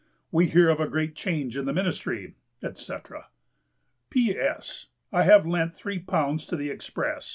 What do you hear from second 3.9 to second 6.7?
"P. S. I have lent three pounds to